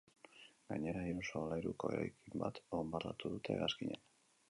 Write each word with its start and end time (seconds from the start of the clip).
Gainera, 0.71 1.03
hiru 1.09 1.27
solairuko 1.27 1.93
eraikin 1.99 2.43
bat 2.47 2.65
bonbardatu 2.73 3.37
dute 3.39 3.59
hegazkinek. 3.59 4.07